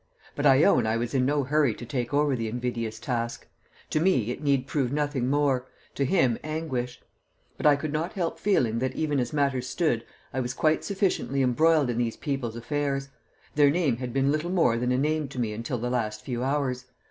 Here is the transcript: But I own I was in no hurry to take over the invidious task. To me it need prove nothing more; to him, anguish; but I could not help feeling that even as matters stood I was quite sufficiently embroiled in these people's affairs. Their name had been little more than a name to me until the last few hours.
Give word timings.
But 0.35 0.47
I 0.47 0.63
own 0.63 0.87
I 0.87 0.97
was 0.97 1.13
in 1.13 1.27
no 1.27 1.43
hurry 1.43 1.75
to 1.75 1.85
take 1.85 2.11
over 2.11 2.35
the 2.35 2.47
invidious 2.47 2.97
task. 2.97 3.45
To 3.91 3.99
me 3.99 4.31
it 4.31 4.41
need 4.41 4.65
prove 4.65 4.91
nothing 4.91 5.29
more; 5.29 5.67
to 5.93 6.05
him, 6.05 6.39
anguish; 6.43 6.99
but 7.55 7.67
I 7.67 7.75
could 7.75 7.93
not 7.93 8.13
help 8.13 8.39
feeling 8.39 8.79
that 8.79 8.95
even 8.95 9.19
as 9.19 9.31
matters 9.31 9.69
stood 9.69 10.03
I 10.33 10.39
was 10.39 10.55
quite 10.55 10.83
sufficiently 10.83 11.43
embroiled 11.43 11.91
in 11.91 11.99
these 11.99 12.17
people's 12.17 12.55
affairs. 12.55 13.09
Their 13.53 13.69
name 13.69 13.97
had 13.97 14.11
been 14.11 14.31
little 14.31 14.49
more 14.49 14.75
than 14.75 14.91
a 14.91 14.97
name 14.97 15.27
to 15.27 15.39
me 15.39 15.53
until 15.53 15.77
the 15.77 15.91
last 15.91 16.23
few 16.25 16.43
hours. 16.43 16.85